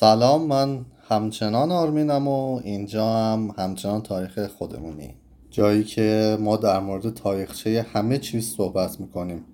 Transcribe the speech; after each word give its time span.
سلام 0.00 0.48
من 0.48 0.84
همچنان 1.10 1.72
آرمینم 1.72 2.28
و 2.28 2.60
اینجا 2.64 3.12
هم 3.12 3.54
همچنان 3.58 4.02
تاریخ 4.02 4.46
خودمونی. 4.46 5.14
جایی 5.50 5.84
که 5.84 6.36
ما 6.40 6.56
در 6.56 6.80
مورد 6.80 7.14
تاریخچه 7.14 7.86
همه 7.92 8.18
چیز 8.18 8.54
صحبت 8.56 9.00
می‌کنیم. 9.00 9.44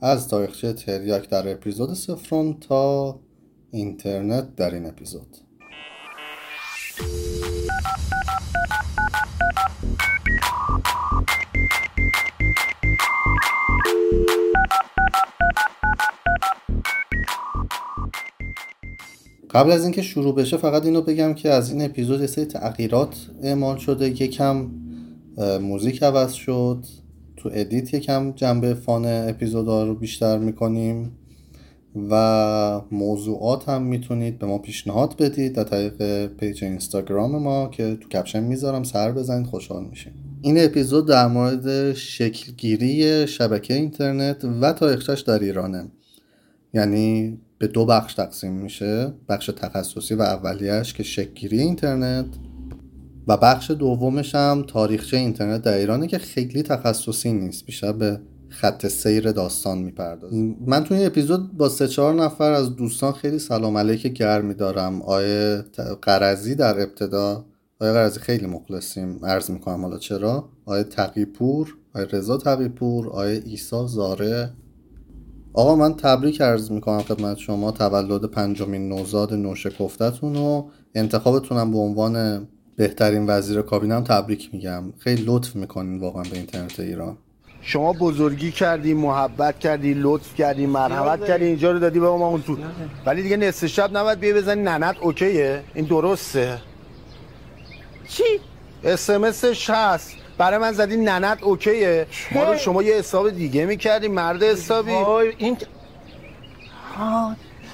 از 0.00 0.28
تاریخچه 0.28 0.72
تریاک 0.72 1.28
در 1.28 1.52
اپیزود 1.52 1.94
سفرون 1.94 2.54
تا 2.60 3.20
اینترنت 3.70 4.56
در 4.56 4.74
این 4.74 4.86
اپیزود. 4.86 5.36
قبل 19.54 19.72
از 19.72 19.82
اینکه 19.82 20.02
شروع 20.02 20.34
بشه 20.34 20.56
فقط 20.56 20.84
اینو 20.84 21.02
بگم 21.02 21.34
که 21.34 21.50
از 21.50 21.70
این 21.70 21.82
اپیزود 21.82 22.20
یه 22.20 22.26
سری 22.26 22.44
تغییرات 22.44 23.30
اعمال 23.42 23.76
شده. 23.76 24.08
یکم 24.08 24.70
موزیک 25.60 26.02
عوض 26.02 26.32
شد. 26.32 26.84
تو 27.36 27.50
edit 27.52 27.94
یکم 27.94 28.32
جنبه 28.32 28.74
fun 28.74 29.04
اپیزودا 29.06 29.84
رو 29.84 29.94
بیشتر 29.94 30.38
می‌کنیم 30.38 31.12
و 32.10 32.80
موضوعات 32.90 33.68
هم 33.68 33.82
می‌تونید 33.82 34.38
به 34.38 34.46
ما 34.46 34.58
پیشنهاد 34.58 35.16
بدید 35.16 35.52
از 35.52 35.64
طریق 35.64 36.26
page 36.26 36.64
اینستاگرام 36.64 37.42
ما 37.42 37.68
که 37.68 37.96
تو 38.00 38.08
caption 38.08 38.42
می‌ذارم. 38.42 38.82
سر 38.82 39.12
بزنید 39.12 39.46
خوشحال 39.46 39.84
میشیم. 39.84 40.12
این 40.42 40.64
اپیزود 40.64 41.08
در 41.08 41.26
مورد 41.26 41.92
شکلگیری 41.92 43.26
شبکه 43.26 43.74
اینترنت 43.74 44.44
و 44.60 44.72
تاریخچش 44.72 45.20
در 45.20 45.38
ایرانه. 45.38 45.88
یعنی 46.74 47.38
به 47.58 47.66
دو 47.66 47.86
بخش 47.86 48.14
تقسیم 48.14 48.52
میشه. 48.52 49.12
بخش 49.28 49.46
تخصصی 49.46 50.14
و 50.14 50.22
اولیش 50.22 50.94
که 50.94 51.02
شکلگیری 51.02 51.60
اینترنت. 51.60 52.26
و 53.28 53.36
بخش 53.36 53.70
دومش 53.70 54.34
هم 54.34 54.64
تاریخچه 54.68 55.16
اینترنت 55.16 55.62
در 55.62 55.74
ایرانه 55.74 56.06
که 56.06 56.18
خیلی 56.18 56.62
تخصصی 56.62 57.32
نیست. 57.32 57.64
بیشتر 57.64 57.92
به 57.92 58.20
خط 58.48 58.86
سیر 58.86 59.32
داستان 59.32 59.78
می‌پردازه. 59.78 60.54
من 60.66 60.84
توی 60.84 60.96
این 60.96 61.06
اپیزود 61.06 61.56
با 61.56 61.68
سه 61.68 61.88
چهار 61.88 62.14
نفر 62.14 62.52
از 62.52 62.76
دوستان 62.76 63.12
خیلی 63.12 63.38
سلام 63.38 63.78
علیک 63.78 64.06
گرمی 64.06 64.54
دارم 64.54 65.02
آیه 65.02 65.64
قرزی 66.02 66.54
در 66.54 66.80
ابتدا. 66.80 67.44
آیه 67.80 67.92
قرزی 67.92 68.20
خیلی 68.20 68.46
مخلصیم. 68.46 69.24
عرض 69.24 69.50
می‌کنم 69.50 69.82
حالا 69.82 69.98
چرا؟ 69.98 70.48
آیه 70.64 70.84
تقیپور 70.84 71.76
آیه 71.94 72.06
رضا 72.06 72.36
تقیپور 72.36 73.08
آیه 73.08 73.42
ایسا 73.46 73.86
زاره. 73.86 74.50
آقا 75.56 75.76
من 75.76 75.94
تبریک 75.94 76.40
عرض 76.40 76.70
می‌کنم 76.70 77.02
خدمت 77.02 77.38
شما 77.38 77.70
تولد 77.70 78.24
پنجمین 78.24 78.88
نوزاد 78.88 79.34
نوشکفتتون 79.34 80.36
و 80.36 80.64
انتخابتونم 80.94 81.72
به 81.72 81.78
عنوان 81.78 82.46
بهترین 82.76 83.24
وزیر 83.28 83.62
کابینه 83.62 83.94
هم 83.94 84.04
تبریک 84.04 84.50
میگم. 84.52 84.92
خیلی 84.98 85.24
لطف 85.26 85.56
می‌کنین 85.56 85.98
واقعا 85.98 86.22
به 86.22 86.36
اینترنت 86.36 86.80
ایران. 86.80 87.16
شما 87.60 87.92
بزرگی 87.92 88.50
کردی 88.50 88.94
محبت 88.94 89.58
کردی 89.58 89.94
لطف 89.94 90.34
کردی 90.34 90.66
مرحمت 90.66 91.24
کردی 91.24 91.44
اینجا 91.44 91.70
رو 91.70 91.78
دادی 91.78 92.00
به 92.00 92.06
ما 92.06 92.28
اون 92.28 92.42
تو. 92.42 92.56
ولی 93.06 93.22
دیگه 93.22 93.36
نصف 93.36 93.66
شب 93.66 93.96
نباید 93.96 94.20
بیای 94.20 94.32
بزنی. 94.34 94.62
ننت 94.62 94.96
اوکیه؟ 95.00 95.62
این 95.74 95.84
درسته. 95.84 96.58
چی؟ 98.08 98.24
اسمسش 98.84 99.70
هست. 99.70 100.10
برای 100.38 100.58
من 100.58 100.72
زدی 100.72 100.96
ننت 100.96 101.42
اوکیه. 101.42 102.06
ما 102.34 102.44
رو 102.44 102.58
شما 102.58 102.82
یه 102.82 102.94
حساب 102.94 103.30
دیگه 103.30 103.66
می‌کردی 103.66 104.08
مرد 104.08 104.42
حسابی. 104.42 104.92
این 105.38 105.56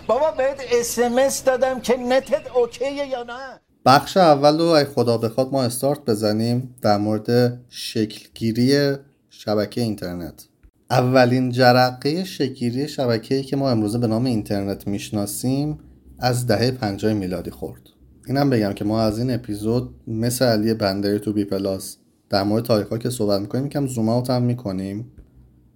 بابا 0.07 0.31
بهت 0.31 0.61
اسمس 0.73 1.45
دادم 1.45 1.81
که 1.81 1.97
نتت 1.97 2.57
اوکیه 2.57 3.07
یا 3.07 3.23
نه؟ 3.23 3.61
بخش 3.85 4.17
اول 4.17 4.59
رو 4.59 4.65
ای 4.65 4.85
خدا 4.85 5.19
بخواد 5.19 5.53
ما 5.53 5.63
استارت 5.63 6.05
بزنیم 6.05 6.75
در 6.83 6.99
مورد 6.99 7.61
شکلگیری 7.69 8.97
شبکه 9.31 9.81
اینترنت. 9.81 10.47
اولین 10.91 11.51
جرقه 11.51 12.25
شکلگیری 12.25 12.89
شبکه‌ای 12.89 13.43
که 13.43 13.57
ما 13.57 13.71
امروزه 13.71 13.99
به 13.99 14.07
نام 14.07 14.25
اینترنت 14.25 14.87
می‌شناسیم 14.87 15.79
از 16.19 16.47
دهه 16.47 16.71
50 16.71 17.13
میلادی 17.13 17.51
خورد. 17.51 17.81
اینم 18.27 18.51
بگم 18.51 18.73
که 18.73 18.85
ما 18.85 19.03
از 19.03 19.19
این 19.19 19.35
اپیزود 19.35 19.95
مثل 20.07 20.45
علی 20.45 20.75
بندری 20.75 21.19
تو 21.19 21.33
بی 21.33 21.45
پلاس 21.45 21.97
در 22.31 22.43
مورد 22.43 22.65
تاریخ 22.65 22.89
ها 22.89 22.99
که 22.99 23.11
صحبت 23.11 23.41
می‌کنیم 23.41 23.67
یکم 23.67 23.87
زوم 23.87 24.09
اوت 24.09 24.31
هم 24.31 24.43
می‌کنیم. 24.43 25.13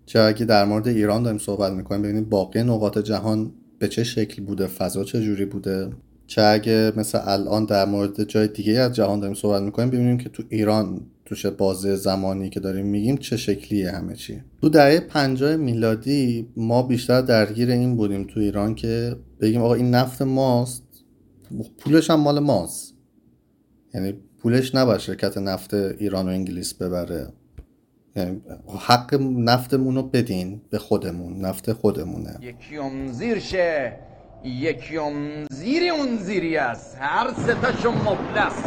چه 0.06 0.20
اگه 0.20 0.44
در 0.44 0.65
مورد 0.65 0.88
ایران 0.88 1.22
داریم 1.22 1.38
صحبت 1.38 1.72
می‌کنیم 1.72 2.03
ببینیم 2.03 2.25
باقی 2.25 2.62
نقاط 2.62 2.98
جهان 2.98 3.53
به 3.78 3.88
چه 3.88 4.04
شکل 4.04 4.42
بوده 4.42 4.66
فضا 4.66 5.04
چه 5.04 5.22
جوری 5.22 5.44
بوده. 5.44 5.91
چه 6.26 6.42
اگه 6.42 6.92
مثل 6.97 7.19
الان 7.22 7.65
در 7.65 7.84
مورد 7.84 8.25
جای 8.25 8.48
دیگه 8.48 8.72
از 8.72 8.92
جهان 8.92 9.20
داریم 9.20 9.34
صحبت 9.34 9.62
می‌کنیم 9.62 9.91
ببینیم 9.91 10.19
که 10.19 10.28
تو 10.28 10.42
ایران 10.48 11.00
توش 11.25 11.47
بازه 11.47 11.97
زمانی 11.97 12.50
که 12.50 12.60
داریم 12.60 12.86
میگیم 12.86 13.16
چه 13.16 13.36
شکلیه 13.36 13.91
همه 13.91 14.15
چی. 14.15 14.41
تو 14.60 14.69
دهه 14.69 15.00
50 15.00 15.56
میلادی 15.56 16.48
ما 16.56 16.82
بیشتر 16.82 17.21
درگیر 17.21 17.71
این 17.71 17.97
بودیم 17.97 18.25
تو 18.25 18.41
ایران 18.41 18.75
که 18.75 19.16
بگیم 19.41 19.62
آقا 19.62 19.75
این 19.75 19.91
نفت 19.91 20.22
ماست 20.22 20.82
پولش 21.78 22.10
هم 22.10 22.21
مال 22.21 22.38
ماست. 22.38 22.94
یعنی 23.94 24.15
پولش 24.44 24.75
نباید 24.75 25.00
شرکت 25.00 25.38
نفت 25.38 25.75
ایران 25.75 26.27
و 26.27 26.28
انگلیس 26.28 26.75
ببره. 26.75 27.28
یعنی 28.16 28.41
حق 28.81 29.15
نفتمون 29.21 29.94
رو 29.94 30.03
بدین 30.03 30.60
به 30.71 30.78
خودمون 30.78 31.41
نفت 31.41 31.72
خودمونه. 31.72 32.38
یکیوم 32.41 33.06
زیر 33.06 33.38
شه 33.38 33.93
یکیوم 34.44 35.47
زیر 35.50 35.93
اون 35.93 36.16
زیری 36.16 36.56
است. 36.56 36.97
هر 37.00 37.33
ستاشو 37.33 37.91
مفلس. 37.91 38.65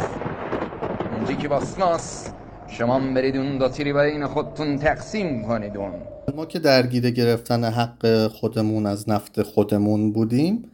اونجی 1.16 1.36
که 1.36 1.48
باسناس 1.48 2.30
شما 2.68 3.14
برید 3.14 3.36
اون 3.36 3.58
دو 3.58 3.68
تیری 3.68 3.92
برای 3.92 4.10
این 4.10 4.26
خودتون 4.26 4.78
تقسیم 4.78 5.44
کنید 5.44 5.76
اون. 5.76 5.92
ما 6.34 6.46
که 6.46 6.58
درگیر 6.58 7.10
گرفتن 7.10 7.64
حق 7.64 8.26
خودمون 8.26 8.86
از 8.86 9.08
نفت 9.08 9.42
خودمون 9.42 10.12
بودیم 10.12 10.64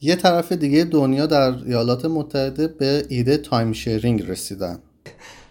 یه 0.00 0.16
طرف 0.16 0.52
دیگه 0.52 0.84
دنیا 0.84 1.26
در 1.26 1.54
ایالات 1.66 2.04
متحده 2.04 2.68
به 2.68 3.06
ایده 3.08 3.36
تایم 3.36 3.72
شیرینگ 3.72 4.30
رسیدن. 4.30 4.78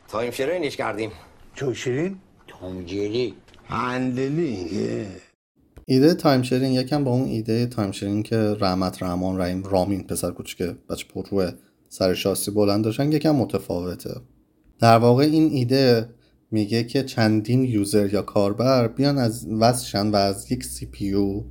تایم 0.08 0.32
شیرینگش 0.32 0.78
کردیم. 0.78 1.12
چو 1.56 1.74
شیرین؟ 1.74 2.16
تامجیری 2.48 3.34
هندلی 3.66 4.68
ایده 5.86 6.14
تایم 6.14 6.42
شیرینگ 6.42 6.76
یکم 6.76 7.04
با 7.04 7.12
اون 7.12 7.26
ایده 7.26 7.66
تایم 7.66 7.92
شیرینگ 7.92 8.26
که 8.26 8.38
رحمت 8.38 9.04
رحمان 9.04 9.42
رحیم 9.42 9.64
رامین 9.64 10.04
پسر 10.04 10.32
کوچیک 10.32 10.58
بچه 10.90 11.06
پر 11.08 11.24
روی 11.30 11.52
سر 11.90 12.14
شاسی 12.14 12.52
بلند 12.52 12.84
داشتن 12.84 13.12
یکم 13.12 13.36
متفاوته. 13.36 14.22
در 14.80 14.98
واقع 14.98 15.24
این 15.24 15.52
ایده 15.52 16.10
میگه 16.52 16.84
که 16.84 17.04
چندین 17.04 17.64
یوزر 17.64 18.14
یا 18.14 18.22
کاربر 18.22 18.88
بیان 18.88 19.18
از 19.18 19.48
وصلشن 19.48 20.08
و 20.08 20.16
از 20.16 20.52
یک 20.52 20.64
سی 20.64 20.86
پی 20.86 21.06
یو 21.06 21.44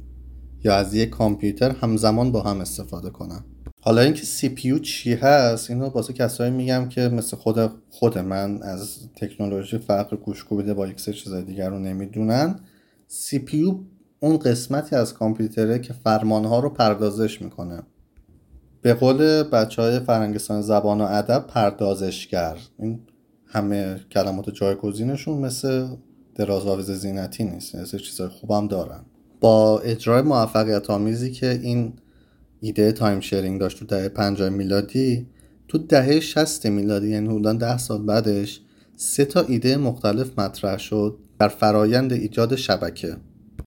یا 0.67 0.77
از 0.77 0.95
یک 0.95 1.11
کامپیوتر 1.11 1.71
همزمان 1.71 2.33
با 2.33 2.43
هم 2.43 2.61
استفاده 2.61 3.11
کنن 3.11 3.45
حالا 3.81 4.01
اینکه 4.01 4.23
CPU 4.23 4.81
چی 4.81 5.15
هست 5.15 5.71
اینو 5.71 5.89
واسه 5.89 6.13
کسایی 6.13 6.51
میگم 6.51 6.89
که 6.89 7.01
مثل 7.01 7.37
خود 7.37 7.71
خود 7.91 8.19
من 8.19 8.63
از 8.63 8.99
تکنولوژی 9.17 9.79
فرق 9.79 10.15
گوشت 10.15 10.45
کوبیده 10.45 10.75
با 10.75 10.87
یک 10.87 11.01
سری 11.01 11.15
چیزای 11.15 11.43
دیگر 11.43 11.71
رو 11.71 11.79
نمی‌دونن. 11.79 12.61
CPU 13.07 13.75
اون 14.21 14.37
قسمتی 14.39 14.97
از 14.97 15.15
کامپیوتره 15.15 15.79
که 15.79 15.93
فرمانها 15.93 16.61
رو 16.61 16.71
پردازش 16.71 17.43
می‌کنه. 17.43 17.83
به 18.83 18.95
قول 18.95 19.43
بچه 19.43 19.83
های 19.83 20.01
فرنگستان 20.01 20.63
زبان 20.63 21.01
و 21.01 21.05
ادب 21.05 21.47
پردازشگر. 21.47 22.57
این 22.79 23.01
همه 23.47 24.01
کلمات 24.11 24.51
جایگزینشون 24.51 25.39
مثل 25.39 25.87
درازآویز 26.35 26.91
زینتی 26.91 27.45
نیست 27.45 27.75
مثل 27.75 27.99
چیزای 27.99 28.29
خوبم 28.29 28.69
دارن. 28.69 29.05
با 29.41 29.79
اجرای 29.79 30.23
موفقیت 30.23 30.91
آمیزی 30.91 31.31
که 31.31 31.61
این 31.63 31.93
ایده 32.61 32.93
time 32.93 33.21
sharing 33.21 33.61
داشت 33.61 33.79
تو 33.79 33.85
دهه 33.85 34.09
50 34.09 34.49
میلادی 34.49 35.27
تو 35.69 35.79
دهه 35.79 36.21
60 36.21 36.67
میلادی 36.67 37.09
یعنی 37.09 37.27
حدودا 37.29 37.53
10 37.53 37.79
سال 37.79 38.03
بعدش 38.03 38.61
سه 38.97 39.25
تا 39.25 39.41
ایده 39.41 39.77
مختلف 39.77 40.39
مطرح 40.39 40.79
شد 40.79 41.19
در 41.39 41.49
فرایند 41.49 42.13
ایجاد 42.13 42.57
شبکه. 42.57 43.17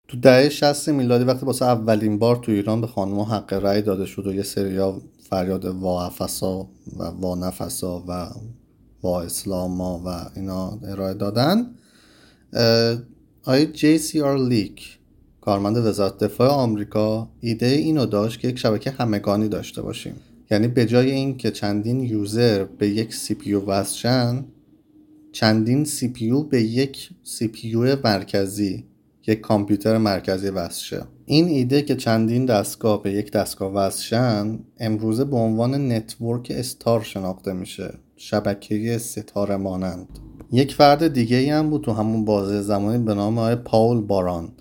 تو 0.08 0.18
دهه 0.18 0.50
60 0.50 0.90
میلادی 0.90 1.24
وقتی 1.24 1.46
واسه 1.46 1.66
اولین 1.66 2.20
بار 2.20 2.36
تو 2.36 2.52
ایران 2.52 2.82
به 2.82 2.88
خانم‌ها 2.88 3.38
حق 3.38 3.54
رأی 3.54 3.82
داده 3.82 4.06
شد 4.06 4.28
و 4.28 4.34
یه 4.34 4.44
سریا 4.44 5.02
فریاد 5.30 5.66
وااسفا 5.66 6.60
و 6.98 7.04
وانفسا 7.20 8.04
و 8.08 8.30
با 9.02 9.22
اسلاما 9.22 10.02
و 10.06 10.40
اینا 10.40 10.80
ارائه 10.84 11.14
دادن 11.14 11.76
آقای 13.44 13.66
جی 13.66 13.98
سی 13.98 14.22
آر 14.22 14.38
لیک 14.38 14.99
کارمند 15.50 15.78
وزارت 15.78 16.18
دفاع 16.18 16.50
آمریکا 16.50 17.30
ایده 17.40 17.66
اینو 17.66 18.06
داشت 18.06 18.40
که 18.40 18.48
یک 18.48 18.60
شبکه 18.60 18.92
همگانی 18.92 19.48
داشته 19.48 19.82
باشیم. 19.82 20.16
یعنی 20.52 20.68
به 20.68 20.86
جای 20.86 21.12
این 21.12 21.38
که 21.38 21.52
چندین 21.52 22.00
user 22.00 22.64
به 22.64 22.90
یک 22.90 23.14
CPU 23.16 23.34
وصل 23.34 23.54
شن 23.54 24.46
چندین 25.32 25.86
CPU 25.86 26.44
به 26.50 26.62
یک 26.62 27.10
CPU 27.24 27.76
مرکزی 28.04 28.86
یک 29.28 29.42
کامپیوتر 29.42 29.98
مرکزی 29.98 30.50
وصل 30.50 31.02
این 31.26 31.48
ایده 31.48 31.82
که 31.82 31.96
چندین 31.96 32.46
دستگاه 32.46 33.04
به 33.04 33.12
یک 33.12 33.32
دستگاه 33.32 33.74
وصل 33.74 34.04
شن 34.04 34.60
امروزه 34.80 35.26
به 35.26 35.36
عنوان 35.36 35.92
network 35.92 36.52
star 36.56 37.02
شناخته 37.02 37.54
میشه. 37.54 37.94
شبکه 38.16 38.98
ستاره 38.98 39.58
مانند 39.58 40.20
یک 40.52 40.76
فرد 40.76 41.08
دیگه 41.08 41.38
ای 41.38 41.50
هم 41.50 41.70
بود 41.70 41.84
تو 41.84 41.92
همون 41.94 42.26
بازه 42.26 42.62
زمانی 42.62 43.04
به 43.04 43.14
نام 43.14 43.38
آقای 43.38 43.56
پاول 43.56 44.02
باران. 44.02 44.52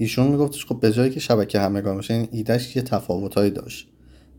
ایشون 0.00 0.26
میگفتش 0.26 0.66
خب 0.66 0.80
به 0.80 0.92
جایی 0.92 1.10
که 1.10 1.20
شبکه 1.20 1.60
همگانی 1.60 1.96
باشه 1.96 2.14
این 2.14 2.28
ایدهش 2.32 2.76
یه 2.76 2.82
تفاوتهایی 2.82 3.50
داشت. 3.50 3.88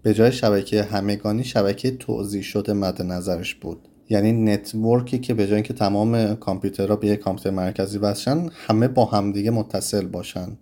به 0.04 0.14
جای 0.14 0.32
شبکه 0.32 0.84
همگانی 0.84 1.44
شبکه 1.44 1.92
توضیح 1.92 2.42
شده 2.42 2.74
مد 2.74 3.02
نظرش 3.02 3.56
بود. 3.56 3.88
یعنی 4.10 4.32
نتورکی 4.32 5.20
که 5.20 5.34
به 5.34 5.48
جای 5.48 5.62
که 5.62 5.74
تمام 5.74 6.36
کامپیوترها 6.36 6.96
به 6.96 7.08
یک 7.08 7.20
کامپیوتر 7.20 7.50
مرکزی 7.50 7.98
وصلن 7.98 8.50
همه 8.54 8.88
با 8.88 9.06
همدیگه 9.06 9.52
متصل 9.52 10.08
باشن. 10.08 10.58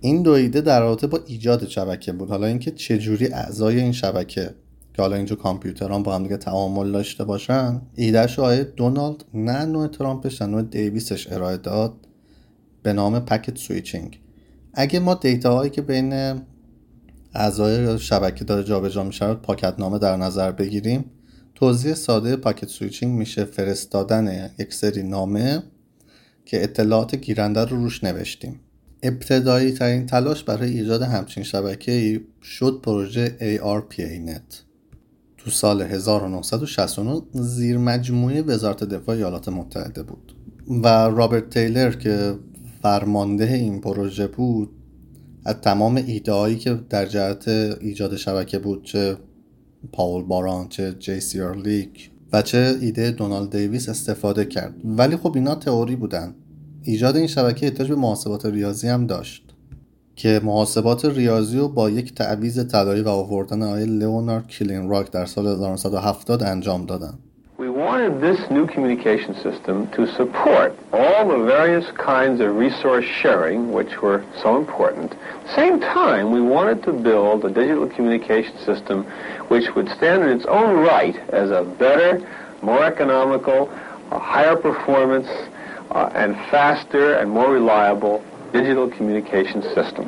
این 0.00 0.22
دو 0.22 0.30
ایده 0.30 0.60
در 0.60 0.80
رابطه 0.80 1.06
با 1.06 1.20
ایجاد 1.26 1.68
شبکه 1.68 2.12
بود. 2.12 2.28
حالا 2.28 2.46
اینکه 2.46 2.70
چجوری 2.70 3.26
اعضای 3.26 3.80
این 3.80 3.92
شبکه 3.92 4.54
که 4.94 5.02
حالا 5.02 5.16
اینجا 5.16 5.36
کامپیوتران 5.36 6.02
با 6.02 6.14
هم 6.14 6.22
دیگه 6.22 6.36
تعامل 6.36 6.92
داشته 6.92 7.24
باشن 7.24 7.82
ایدهش 7.94 8.38
آقای 8.38 8.64
دونالد 8.64 9.24
نه 9.34 9.64
نوع 9.64 9.86
ترامپش 9.86 10.42
نوع 10.42 10.62
دیویسش 10.62 11.32
ارائه 11.32 11.56
داد. 11.56 11.94
به 12.82 12.92
نام 12.92 13.20
packet 13.20 13.58
switching. 13.58 14.18
اگه 14.76 15.00
ما 15.00 15.14
دیتا 15.14 15.54
هایی 15.54 15.70
که 15.70 15.82
بین 15.82 16.40
اعضای 17.34 17.98
شبکه 17.98 18.44
داره 18.44 18.64
جابجا 18.64 19.04
میشه 19.04 19.34
پاکت 19.34 19.74
نامه 19.78 19.98
در 19.98 20.16
نظر 20.16 20.52
بگیریم 20.52 21.04
توضیح 21.54 21.94
ساده 21.94 22.36
packet 22.36 22.68
switching 22.68 23.18
میشه 23.18 23.44
فرستادن 23.44 24.50
یک 24.58 24.74
سری 24.74 25.02
نامه 25.02 25.62
که 26.44 26.62
اطلاعات 26.62 27.14
گیرنده 27.14 27.64
رو 27.64 27.76
روش 27.76 28.04
نوشتیم. 28.04 28.60
ابتدایی 29.02 29.72
ترین 29.72 30.06
تلاش 30.06 30.44
برای 30.44 30.78
ایجاد 30.78 31.02
همچین 31.02 31.42
شبکه 31.42 32.20
شد 32.42 32.80
پروژه 32.82 33.58
ARPANET 33.58 34.54
تو 35.38 35.50
سال 35.50 35.82
1969 35.82 37.22
زیر 37.32 37.78
مجموعه 37.78 38.42
وزارت 38.42 38.84
دفاع 38.84 39.16
ایالات 39.16 39.48
متحده 39.48 40.02
بود. 40.02 40.32
و 40.68 40.88
رابرت 40.88 41.50
تیلر 41.50 41.92
که 41.92 42.34
فرمانده 42.86 43.44
این 43.44 43.80
پروژه 43.80 44.26
بود 44.26 44.70
از 45.44 45.54
تمام 45.54 45.96
ایده 45.96 46.54
که 46.54 46.74
در 46.90 47.06
جهت 47.06 47.48
ایجاد 47.80 48.16
شبکه 48.16 48.58
بود 48.58 48.84
چه 48.84 49.16
پاول 49.92 50.22
باران 50.22 50.68
چه 50.68 50.94
جی 50.98 51.20
سی 51.20 51.40
لیک 51.64 52.10
و 52.32 52.42
چه 52.42 52.76
ایده 52.80 53.10
دونالد 53.10 53.56
دیویس 53.56 53.88
استفاده 53.88 54.44
کرد. 54.44 54.74
ولی 54.84 55.16
خب 55.16 55.32
اینا 55.34 55.54
تئوری 55.54 55.96
بودن. 55.96 56.34
ایجاد 56.82 57.16
این 57.16 57.26
شبکه 57.26 57.66
احتیاج 57.66 57.88
به 57.88 57.96
محاسبات 57.96 58.46
ریاضی 58.46 58.88
هم 58.88 59.06
داشت 59.06 59.42
که 60.16 60.40
محاسبات 60.44 61.04
ریاضی 61.04 61.58
رو 61.58 61.68
با 61.68 61.90
یک 61.90 62.14
تعویز 62.14 62.68
طلایی 62.68 63.02
و 63.02 63.08
آوردن 63.08 63.62
آقای 63.62 63.86
لئونارد 63.86 64.46
کلین 64.46 64.88
راک 64.88 65.10
در 65.10 65.26
سال 65.26 65.46
1970 65.46 66.42
انجام 66.42 66.86
دادن. 66.86 67.18
wanted 67.91 68.21
this 68.21 68.49
new 68.49 68.65
communication 68.67 69.33
system 69.35 69.87
to 69.91 70.07
support 70.13 70.77
all 70.93 71.27
the 71.27 71.43
various 71.45 71.89
kinds 71.91 72.39
of 72.39 72.55
resource 72.55 73.05
sharing 73.05 73.71
which 73.71 74.01
were 74.01 74.23
so 74.41 74.57
important. 74.57 75.11
At 75.13 75.43
the 75.43 75.55
same 75.55 75.79
time, 75.79 76.31
we 76.31 76.41
wanted 76.41 76.83
to 76.83 76.93
build 76.93 77.43
a 77.45 77.49
digital 77.49 77.87
communication 77.89 78.57
system 78.59 79.03
which 79.47 79.75
would 79.75 79.89
stand 79.89 80.23
in 80.23 80.29
its 80.29 80.45
own 80.45 80.77
right 80.77 81.17
as 81.29 81.49
a 81.49 81.63
better, 81.63 82.11
more 82.61 82.83
economical, 82.83 83.59
a 84.11 84.19
higher 84.19 84.55
performance, 84.55 85.27
uh, 85.91 86.09
and 86.13 86.35
faster 86.49 87.15
and 87.15 87.29
more 87.29 87.51
reliable 87.51 88.23
digital 88.53 88.89
communication 88.97 89.61
system. 89.75 90.05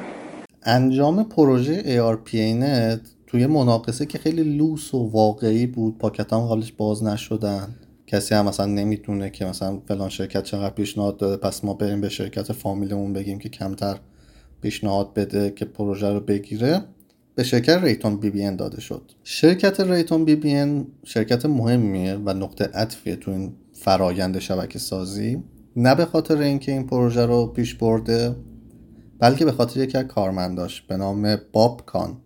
انجام 0.65 1.23
پروژه 1.23 1.77
ARPANET 2.09 3.01
توی 3.28 3.46
مناقصه 3.46 4.06
که 4.06 4.18
خیلی 4.18 4.42
لوس 4.42 4.94
و 4.94 4.98
واقعی 4.98 5.66
بود 5.66 5.98
پاکت 5.98 6.32
هم 6.32 6.40
قبلش 6.40 6.72
باز 6.72 7.04
نشدن. 7.04 7.74
کسی 8.06 8.34
هم 8.34 8.46
مثلا 8.48 8.66
نمی‌تونه 8.66 9.30
که 9.30 9.44
مثلا 9.44 9.80
فلان 9.88 10.08
شرکت 10.08 10.42
چقدر 10.42 10.74
پیشنهاد 10.74 11.16
داده 11.16 11.36
پس 11.36 11.64
ما 11.64 11.74
بریم 11.74 12.00
به 12.00 12.08
شرکت 12.08 12.52
فامیلمون 12.52 13.12
بگیم 13.12 13.38
که 13.38 13.48
کمتر 13.48 13.98
پیشنهاد 14.62 15.14
بده 15.14 15.50
که 15.50 15.64
پروژه 15.64 16.12
رو 16.12 16.20
بگیره. 16.20 16.84
به 17.34 17.42
شرکت 17.42 17.82
ریتون 17.82 18.16
بی 18.16 18.30
بی 18.30 18.50
داده 18.50 18.80
شد. 18.80 19.12
شرکت 19.24 19.80
ریتون 19.80 20.24
بی 20.24 20.36
بی 20.36 20.84
شرکت 21.04 21.46
مهمیه 21.46 22.14
و 22.14 22.30
نقطه 22.30 22.64
عطفیه 22.74 23.16
تو 23.16 23.30
این 23.30 23.52
فرایند 23.72 24.38
شبکه 24.38 24.78
سازی. 24.78 25.42
نه 25.76 25.94
به 25.94 26.04
خاطر 26.04 26.38
اینکه 26.38 26.72
این 26.72 26.86
پروژه 26.86 27.26
رو 27.26 27.46
پیش 27.46 27.74
برده 27.74 28.36
بلکه 29.18 29.44
به 29.44 29.52
خاطر 29.52 29.80
یکی 29.80 29.98
از 29.98 30.04
کارمنداش 30.04 30.82
به 30.82 30.96
نام 30.96 31.36
باب 31.52 31.82
کان 31.86 32.16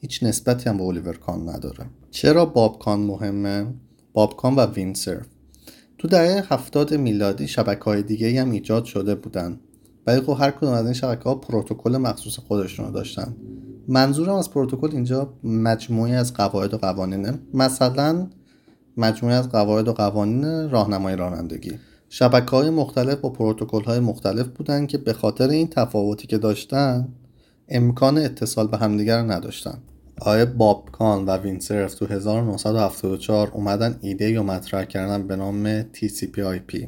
هیچ 0.00 0.22
نسبتی 0.22 0.70
هم 0.70 0.76
به 0.76 0.84
الیور 0.84 1.16
کان 1.16 1.48
نداره. 1.48 1.86
چرا 2.10 2.46
باب 2.46 2.78
کان 2.78 3.00
مهمه؟ 3.00 3.66
باب 4.12 4.36
کان 4.36 4.54
و 4.54 4.66
وینسر. 4.66 5.22
تو 5.98 6.08
دهه 6.08 6.44
هفتاد 6.52 6.94
میلادی 6.94 7.48
شبکه 7.48 7.84
های 7.84 8.02
دیگه 8.02 8.40
هم 8.40 8.50
ایجاد 8.50 8.84
شده 8.84 9.14
بودن. 9.14 9.60
ولی 10.06 10.20
خب 10.20 10.36
هر 10.40 10.50
کدوم 10.50 10.72
از 10.72 10.84
این 10.84 10.94
شبکه 10.94 11.24
ها 11.24 11.34
پروتکل 11.34 11.96
مخصوص 11.96 12.38
خودشون 12.38 12.86
رو 12.86 12.92
داشتن. 12.92 13.36
منظورم 13.88 14.34
از 14.34 14.50
پروتکل 14.50 14.88
اینجا 14.92 15.34
مجموعی 15.44 16.14
از 16.14 16.34
قواعد 16.34 16.74
و 16.74 16.78
قوانینه. 16.78 17.38
مثلا 17.54 18.26
مجموعی 18.96 19.36
از 19.36 19.48
قواعد 19.48 19.88
و 19.88 19.92
قوانین 19.92 20.70
راهنمای 20.70 21.16
رانندگی. 21.16 21.72
شبکه 22.08 22.50
های 22.50 22.70
مختلف 22.70 23.18
با 23.18 23.30
پروتکل 23.30 23.84
های 23.84 24.00
مختلف 24.00 24.46
بودن 24.46 24.86
که 24.86 24.98
به 24.98 25.12
خاطر 25.12 25.48
این 25.48 25.68
تفاوتی 25.68 26.26
که 26.26 26.38
داشتن 26.38 27.08
امکان 27.68 28.18
اتصال 28.18 28.66
به 28.66 28.76
همدیگر 28.76 29.22
نداشتن. 29.22 29.78
آقای 30.20 30.44
باب 30.44 30.88
کان 30.92 31.24
و 31.24 31.36
وینسرف 31.36 31.94
تو 31.94 32.06
1974 32.06 33.50
اومدن 33.54 33.98
ایده 34.00 34.30
یا 34.30 34.42
مطرح 34.42 34.84
کردن 34.84 35.26
به 35.26 35.36
نام 35.36 35.82
TCP/IP 35.82 36.86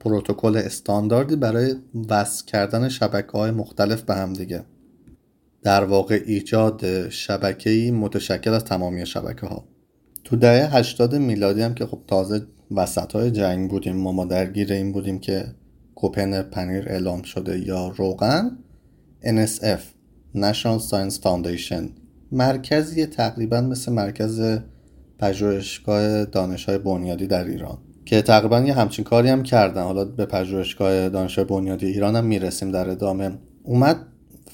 پروتکل 0.00 0.56
استانداردی 0.56 1.36
برای 1.36 1.74
وصل 2.10 2.44
کردن 2.44 2.88
شبکه 2.88 3.32
های 3.32 3.50
مختلف 3.50 4.02
به 4.02 4.14
همدیگه 4.14 4.64
در 5.62 5.84
واقع 5.84 6.22
ایجاد 6.26 7.08
شبکه‌ای 7.08 7.90
متشکل 7.90 8.52
از 8.52 8.64
تمامی 8.64 9.06
شبکه 9.06 9.46
ها 9.46 9.64
تو 10.24 10.36
دهه 10.36 10.76
80 10.76 11.14
میلادی 11.14 11.62
هم 11.62 11.74
که 11.74 11.86
خب 11.86 12.00
تازه 12.06 12.46
وسط 12.70 13.12
های 13.12 13.30
جنگ 13.30 13.70
بودیم 13.70 13.96
ما 13.96 14.12
ما 14.12 14.24
درگیر 14.24 14.72
این 14.72 14.92
بودیم 14.92 15.18
که 15.18 15.54
کوپن 15.94 16.42
پنیر 16.42 16.84
اعلام 16.88 17.22
شده 17.22 17.58
یا 17.66 17.88
روغن 17.88 18.58
NSF 19.24 19.80
National 20.34 20.80
Science 20.90 21.18
Foundation. 21.24 22.07
مرکزی 22.32 23.06
تقریبا 23.06 23.60
مثل 23.60 23.92
مرکز 23.92 24.58
پژوهشگاه 25.18 26.24
دانشهای 26.24 26.78
بنیادی 26.78 27.26
در 27.26 27.44
ایران 27.44 27.78
که 28.04 28.22
تقریبا 28.22 28.60
یه 28.60 28.74
همچین 28.74 29.04
کاری 29.04 29.28
هم 29.28 29.42
کردن. 29.42 29.82
حالا 29.82 30.04
به 30.04 30.26
پژوهشگاه 30.26 31.08
دانشهای 31.08 31.44
بنیادی 31.44 31.86
ایران 31.86 32.16
هم 32.16 32.24
می‌رسیم 32.24 32.70
در 32.70 32.90
ادامه. 32.90 33.30
اومد 33.62 34.06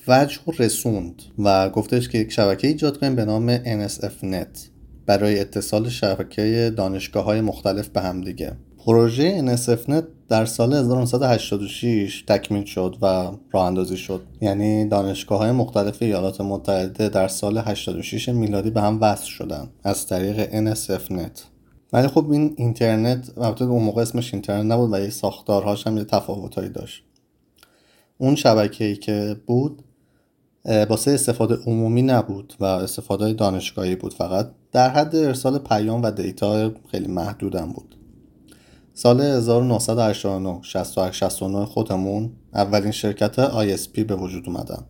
وجه 0.08 0.40
رسوند 0.58 1.22
و 1.38 1.70
گفتش 1.70 2.08
که 2.08 2.18
یک 2.18 2.32
شبکه 2.32 2.68
ایجاد 2.68 3.00
کنیم 3.00 3.14
به 3.14 3.24
نام 3.24 3.56
NSF 3.58 4.22
Net 4.22 4.58
برای 5.06 5.40
اتصال 5.40 5.88
شبکه 5.88 6.72
دانشگاه 6.76 7.24
های 7.24 7.40
مختلف 7.40 7.88
به 7.88 8.00
هم 8.00 8.20
دیگه. 8.20 8.52
پروژه 8.86 9.56
NSFNet 9.56 10.04
در 10.28 10.44
سال 10.44 10.74
1986 10.74 12.24
تکمیل 12.28 12.64
شد 12.64 12.96
و 13.02 13.06
راه 13.52 13.66
اندازی 13.66 13.96
شد. 13.96 14.22
یعنی 14.40 14.88
دانشگاه 14.88 15.38
های 15.38 15.50
مختلف 15.50 16.02
ایالات 16.02 16.40
متحده 16.40 17.08
در 17.08 17.28
سال 17.28 17.58
86 17.58 18.28
میلادی 18.28 18.70
به 18.70 18.80
هم 18.80 18.98
وصل 19.00 19.26
شدن 19.26 19.68
از 19.84 20.06
طریق 20.06 20.50
NSFNet 20.74 21.40
ولی 21.92 22.08
خب 22.08 22.30
این 22.30 22.54
اینترنت 22.56 23.30
البته 23.38 23.64
اون 23.64 23.82
موقع 23.82 24.02
اسمش 24.02 24.34
اینترنت 24.34 24.72
نبود 24.72 24.92
و 24.92 24.98
یه 24.98 25.10
ساختارهاش 25.10 25.86
هم 25.86 25.96
یه 25.96 26.04
تفاوتهایی 26.04 26.68
داشت. 26.68 27.04
اون 28.18 28.34
شبکه 28.34 28.84
ای 28.84 28.96
که 28.96 29.36
بود 29.46 29.82
واسه 30.64 31.10
استفاده 31.10 31.54
عمومی 31.66 32.02
نبود 32.02 32.54
و 32.60 32.64
استفاده 32.64 33.32
دانشگاهی 33.32 33.96
بود 33.96 34.14
فقط. 34.14 34.50
در 34.72 34.88
حد 34.88 35.16
ارسال 35.16 35.58
پیام 35.58 36.02
و 36.02 36.10
دیتا 36.10 36.70
خیلی 36.90 37.08
محدودم 37.08 37.72
بود. 37.72 37.94
سال 38.96 39.20
1989 39.20 40.58
68 40.62 41.64
خودمون 41.64 42.32
اولین 42.54 42.90
شرکت 42.90 43.48
ISP 43.48 44.00
به 44.00 44.14
وجود 44.14 44.48
اومدن. 44.48 44.84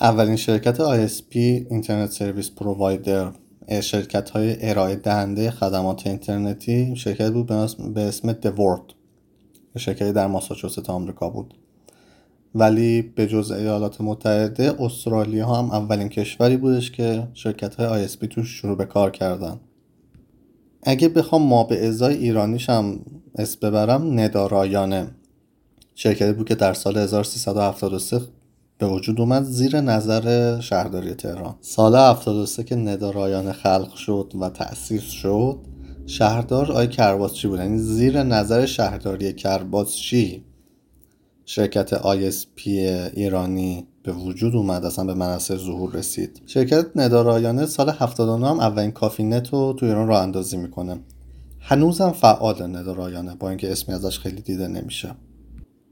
اولین 0.00 0.36
شرکت 0.36 0.78
ISP 0.78 1.36
اینترنت 1.36 2.10
سرویس 2.10 2.50
پرووایدر 2.50 3.32
شرکت 3.80 4.30
های 4.30 4.70
ارائه 4.70 4.96
دهنده 4.96 5.50
خدمات 5.50 6.06
اینترنتی 6.06 6.96
شرکت 6.96 7.30
بود 7.30 7.46
به 7.94 8.00
اسم 8.00 8.32
دورد 8.32 8.82
شرکتی 9.76 10.12
در 10.12 10.26
ماساچوست 10.26 10.90
آمریکا 10.90 11.30
بود. 11.30 11.54
ولی 12.54 13.02
به 13.02 13.26
جز 13.26 13.50
ایالات 13.50 14.00
متحده 14.00 14.82
استرالیا 14.82 15.46
هم 15.46 15.70
اولین 15.70 16.08
کشوری 16.08 16.56
بودش 16.56 16.90
که 16.90 17.28
شرکت 17.34 17.74
های 17.74 18.08
ISP 18.08 18.26
توش 18.26 18.48
شروع 18.48 18.76
به 18.76 18.84
کار 18.84 19.10
کردن. 19.10 19.60
اگه 20.84 21.08
بخوام 21.08 21.42
ما 21.42 21.64
به 21.64 21.88
ازای 21.88 22.16
ایرانیش 22.16 22.70
هم 22.70 23.00
اسم 23.38 23.58
ببرم 23.62 24.20
ندارایانه 24.20 25.10
شرکتی 25.94 26.32
بود 26.32 26.48
که 26.48 26.54
در 26.54 26.74
سال 26.74 26.98
1373 26.98 28.20
به 28.78 28.86
وجود 28.86 29.20
اومد 29.20 29.42
زیر 29.42 29.80
نظر 29.80 30.60
شهرداری 30.60 31.14
تهران. 31.14 31.54
سال 31.60 31.96
73 31.96 32.64
که 32.64 32.76
ندارایانه 32.76 33.52
خلق 33.52 33.94
شد 33.94 34.32
و 34.40 34.48
تأسیس 34.48 35.02
شد 35.02 35.58
شهردار 36.06 36.72
آی 36.72 36.88
کرباسچی 36.88 37.48
بود؟ 37.48 37.58
یعنی 37.58 37.78
زیر 37.78 38.22
نظر 38.22 38.66
شهرداری 38.66 39.32
کرباسچی 39.32 40.44
شرکت 41.44 41.94
ISP 41.94 42.66
ایرانی 43.14 43.86
به 44.04 44.12
وجود 44.12 44.56
اومد 44.56 44.84
اصلا 44.84 45.04
به 45.04 45.14
منصه 45.14 45.56
ظهور 45.56 45.92
رسید. 45.92 46.42
شرکت 46.46 46.86
ندارایانه 46.96 47.66
سال 47.66 47.90
79 47.90 48.48
هم 48.48 48.60
اولین 48.60 48.90
کافی 48.90 49.24
نت 49.24 49.48
رو 49.48 49.72
تو 49.78 49.86
ایران 49.86 50.08
راه 50.08 50.22
اندازی 50.22 50.56
می‌کنه. 50.56 51.00
هنوزم 51.60 52.10
فعال 52.10 52.62
ندارایانه 52.62 53.34
با 53.34 53.48
اینکه 53.48 53.72
اسمی 53.72 53.94
ازش 53.94 54.18
خیلی 54.18 54.40
دیده 54.40 54.68
نمیشه. 54.68 55.10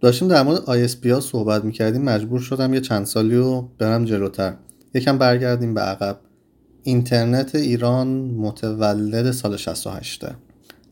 داشتیم 0.00 0.28
در 0.28 0.42
مورد 0.42 0.86
ISP 0.86 1.06
ها 1.06 1.20
صحبت 1.20 1.64
می‌کردیم 1.64 2.02
مجبور 2.02 2.40
شدم 2.40 2.74
یه 2.74 2.80
چند 2.80 3.06
سالی 3.06 3.36
رو 3.36 3.68
برم 3.78 4.04
جلوتر. 4.04 4.54
یکم 4.94 5.18
برگردیم 5.18 5.74
به 5.74 5.80
عقب. 5.80 6.18
اینترنت 6.82 7.54
ایران 7.54 8.08
متولد 8.36 9.30
سال 9.30 9.56
68 9.56 10.24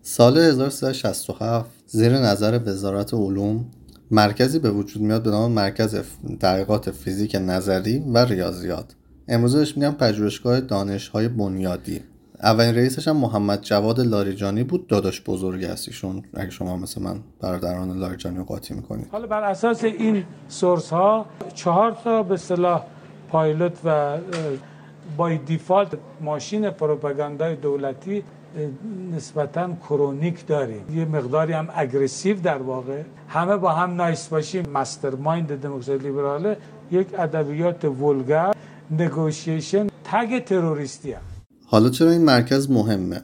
سال 0.03 0.39
1367 0.39 1.71
زیر 1.87 2.19
نظر 2.19 2.61
وزارت 2.67 3.15
علوم 3.15 3.67
مرکزی 4.13 4.59
به 4.59 4.71
وجود 4.71 5.03
میاد 5.03 5.23
به 5.23 5.31
نام 5.31 5.53
مرکز 5.53 6.03
تحقیقات 6.41 6.91
فیزیک 6.91 7.37
نظری 7.41 7.99
و 8.15 8.19
ریاضیات. 8.19 8.95
امروزه 9.29 9.59
بهش 9.59 9.77
میگم 9.77 9.91
پژوهشگاه 9.91 10.61
دانشهای 10.61 11.29
بنیادی. 11.29 12.01
اولین 12.43 12.75
رئیسش 12.75 13.09
هم 13.09 13.17
محمد 13.17 13.63
جواد 13.63 14.01
لاریجانی 14.01 14.65
بود 14.65 14.87
داداش 14.87 15.23
بزرگی 15.27 15.65
هست 15.65 15.89
ایشون 15.89 16.23
اگه 16.35 16.51
شما 16.51 16.77
مثل 16.77 17.03
من 17.03 17.21
برادران 17.41 17.99
لاریجانی 17.99 18.37
رو 18.37 18.45
قاطی 18.45 18.75
می‌کنید. 18.75 19.07
حالا 19.13 19.27
بر 19.27 19.43
اساس 19.43 19.85
این 19.85 20.25
source 20.49 20.91
ها 20.91 21.27
چهار 21.55 21.97
تا 22.05 22.23
به 22.23 22.37
صلاح 22.37 22.85
پایلوت 23.29 23.79
و 23.85 24.19
by 25.17 25.39
default 25.39 25.89
ماشین 26.21 26.71
پروپاگاندای 26.71 27.57
دولتی 27.57 28.25
نسبتا 29.17 29.77
chronic 29.89 30.47
داریم. 30.47 30.99
یه 30.99 31.05
مقداری 31.05 31.53
هم 31.53 31.69
aggressive 31.75 32.41
در 32.41 32.59
واقع. 32.59 33.03
همه 33.29 33.57
با 33.57 33.73
هم 33.73 33.95
nice 33.95 34.29
باشیم. 34.29 34.65
mastermind 34.75 35.61
دموکراسی 35.61 35.99
لیبراله. 35.99 36.57
یک 36.91 37.07
ادبیات 37.19 37.85
vulgar 37.85 38.53
نگوشیشن. 38.91 39.87
تگ 40.05 40.45
تروریستی 40.45 41.13
هم. 41.13 41.21
حالا 41.67 41.91
چرا 41.91 42.11
این 42.11 42.25
مرکز 42.25 42.71
مهمه؟ 42.71 43.21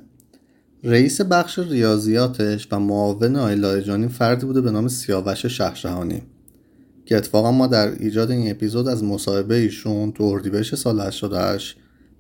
رئیس 0.85 1.21
بخش 1.21 1.59
ریاضیاتش 1.59 2.69
و 2.73 2.81
معاون 2.81 3.37
آیلایجانی 3.37 4.09
فردی 4.09 4.47
بوده 4.47 4.61
به 4.61 4.71
نام 4.71 4.89
سیاوش 4.89 5.47
شهرشهانی 5.47 6.23
که 7.07 7.17
اتفاقا 7.17 7.53
ما 7.53 7.67
در 7.67 7.89
ایجاد 7.89 8.31
این 8.31 8.51
اپیزود 8.51 8.89
از 8.89 9.05
مصاحبه 9.05 9.55
ایشون 9.55 10.13
تو 10.13 10.25
اردیبهشت 10.25 10.75
سال 10.75 11.01
88 11.01 11.77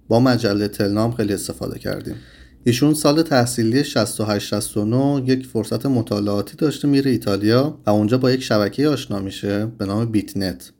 با 0.08 0.20
مجله 0.20 0.68
تلنام 0.68 1.12
خیلی 1.12 1.34
استفاده 1.34 1.78
کردیم. 1.78 2.14
ایشون 2.68 2.94
سال 2.94 3.22
تحصیلی 3.22 3.84
68 3.84 4.46
69 4.46 5.22
یک 5.26 5.46
فرصت 5.46 5.86
مطالعاتی 5.86 6.56
داشته 6.56 6.88
میره 6.88 7.10
ایتالیا 7.10 7.78
و 7.86 7.90
اونجا 7.90 8.18
با 8.18 8.30
یک 8.30 8.42
شبکه 8.42 8.88
آشنا 8.88 9.18
میشه 9.18 9.66
به 9.66 9.86
نام 9.86 10.06
بیت 10.06 10.36
نت 10.36 10.72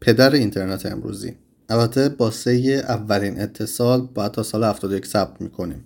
پدر 0.00 0.30
اینترنت 0.30 0.86
امروزی. 0.86 1.34
البته 1.68 2.08
واسه 2.08 2.50
اولین 2.88 3.40
اتصال 3.40 4.08
باید 4.14 4.32
تا 4.32 4.42
سال 4.42 4.64
71 4.64 5.06
صبر 5.06 5.40
می‌کنیم. 5.40 5.84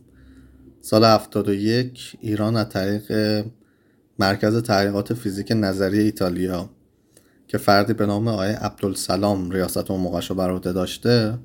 سال 0.80 1.04
71 1.04 2.16
ایران 2.20 2.56
از 2.56 2.68
طریق 2.68 3.44
مرکز 4.18 4.62
تحقیقات 4.62 5.14
فیزیک 5.14 5.52
نظری 5.56 5.99
ایتالیا 5.99 6.70
که 7.49 7.59
فردی 7.59 7.92
به 7.92 8.06
نام 8.06 8.28
آقای 8.28 8.52
عبدالسلام 8.52 9.50
ریاست 9.50 9.90
اون 9.90 10.00
موقعش 10.00 10.30
رو 10.30 10.59
داشته 10.59 11.38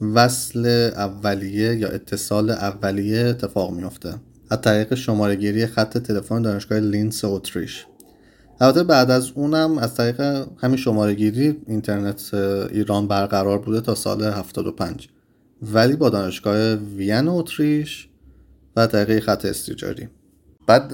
وصل 0.00 0.66
اولیه 0.96 1.74
یا 1.74 1.88
اتصال 1.88 2.50
اولیه 2.50 3.26
اتفاق 3.26 3.72
میفته 3.72 4.14
از 4.50 4.60
طریق 4.60 4.94
شماره‌گیری 4.94 5.66
خط 5.66 5.98
تلفن 5.98 6.42
دانشگاه 6.42 6.80
لینتس 6.80 7.24
اتریش. 7.24 7.86
البته 8.60 8.82
بعد 8.82 9.10
از 9.10 9.30
اونم 9.34 9.78
از 9.78 9.94
طریق 9.94 10.20
همین 10.58 10.76
شمارهگیری 10.76 11.56
اینترنت 11.66 12.34
ایران 12.72 13.08
برقرار 13.08 13.58
بوده 13.58 13.80
تا 13.80 13.94
سال 13.94 14.22
75 14.22 15.08
ولی 15.62 15.96
با 15.96 16.10
دانشگاه 16.10 16.74
وین 16.74 17.28
اتریش 17.28 18.08
و 18.76 18.86
طریق 18.86 19.24
خط 19.24 19.44
استیجاری. 19.44 20.08
بعد 20.66 20.92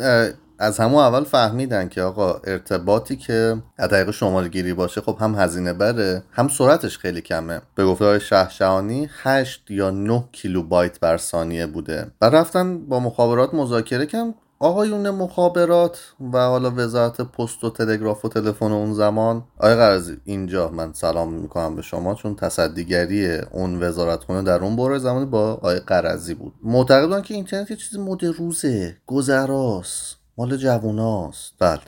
از 0.58 0.78
همون 0.78 1.02
اول 1.02 1.24
فهمیدن 1.24 1.88
که 1.88 2.02
آقا 2.02 2.40
ارتباطی 2.44 3.16
که 3.16 3.56
از 3.78 3.90
طریق 3.90 4.10
شماره 4.10 4.48
گیری 4.48 4.74
باشه 4.74 5.00
خب 5.00 5.16
هم 5.20 5.34
هزینه 5.34 5.72
بره 5.72 6.22
هم 6.32 6.48
سرعتش 6.48 6.98
خیلی 6.98 7.20
کمه. 7.20 7.60
به 7.74 7.84
گفته 7.84 8.04
های 8.04 8.20
شهشهانی 8.20 9.08
8 9.22 9.70
یا 9.70 9.90
9 9.90 10.24
کیلوبایت 10.32 11.00
بر 11.00 11.16
ثانیه 11.16 11.66
بوده. 11.66 12.06
و 12.20 12.30
رفتن 12.30 12.86
با 12.86 13.00
مخابرات 13.00 13.54
مذاکره 13.54 14.06
کردن. 14.06 14.34
آقایون 14.58 15.10
مخابرات 15.10 15.98
و 16.32 16.38
حالا 16.38 16.72
وزارت 16.76 17.20
پست 17.20 17.64
و 17.64 17.70
تلگراف 17.70 18.24
و 18.24 18.28
تلفن 18.28 18.72
اون 18.72 18.94
زمان. 18.94 19.44
آقای 19.58 19.74
قرضی 19.74 20.16
اینجا 20.24 20.68
من 20.68 20.92
سلام 20.92 21.32
می‌کنم 21.32 21.76
به 21.76 21.82
شما 21.82 22.14
چون 22.14 22.36
تصدیگری 22.36 23.38
اون 23.38 23.82
وزارتخونه 23.82 24.42
در 24.42 24.58
اون 24.64 24.76
باره 24.76 24.98
زمانی 24.98 25.26
با 25.26 25.52
آقای 25.52 25.80
قرضی 25.80 26.34
بود. 26.34 26.52
معتقدن 26.62 27.22
که 27.22 27.34
اینترنت 27.34 27.70
یه 27.70 27.76
چیزی 27.76 27.98
مد 27.98 28.24
روزه 28.24 28.96
گذراست. 29.06 30.25
مال 30.38 30.56
جووناست. 30.56 31.52
بله 31.58 31.80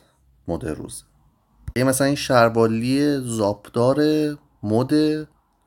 مد 0.48 0.66
روزه 0.66 1.04
یه 1.76 1.84
مثلا 1.84 2.06
این 2.06 2.16
شربالی 2.16 3.20
زاپدار 3.20 3.98
مد 4.62 4.92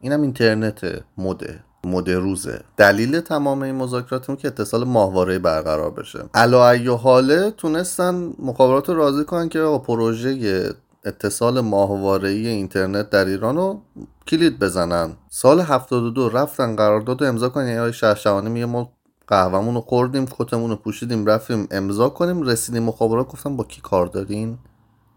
اینم 0.01 0.21
اینترنت 0.21 1.03
مده 1.17 1.63
مد 1.83 2.09
روزه 2.09 2.61
دلیل 2.77 3.19
تمام 3.19 3.61
این 3.61 3.75
مذاکرات 3.75 4.39
که 4.39 4.47
اتصال 4.47 4.83
ماهواره 4.83 5.39
برقرار 5.39 5.91
بشه. 5.91 6.19
علا 6.33 6.69
ای 6.69 6.87
حاله 6.87 7.51
تونستن 7.51 8.33
مخابرات 8.39 8.89
رو 8.89 8.95
راضی 8.95 9.23
کنن 9.23 9.49
که 9.49 9.61
با 9.61 9.79
پروژه 9.79 10.69
اتصال 11.05 11.59
ماهواره 11.59 12.29
اینترنت 12.29 13.09
در 13.09 13.25
ایران 13.25 13.55
رو 13.55 13.81
کلید 14.27 14.59
بزنن. 14.59 15.17
سال 15.29 15.59
72 15.59 16.29
رفتن 16.29 16.75
قرارداد 16.75 17.23
امضا 17.23 17.49
کنن. 17.49 17.67
یعنی 17.67 17.79
آقای 17.79 17.93
شهشوانی 17.93 18.49
میگه 18.49 18.65
ما 18.65 18.91
قهوهمون 19.31 19.75
رو 19.75 19.81
خوردیم 19.81 20.25
کتمون 20.25 20.69
رو 20.69 20.75
پوشیدیم 20.75 21.25
رفتیم 21.25 21.67
امضا 21.71 22.09
کنیم 22.09 22.41
رسیدیم 22.41 22.83
مخابرات 22.83 23.27
گفتن 23.27 23.57
با 23.57 23.63
کی 23.63 23.81
کار 23.81 24.05
دارین؟ 24.05 24.57